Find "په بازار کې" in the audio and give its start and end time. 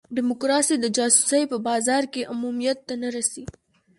1.51-2.29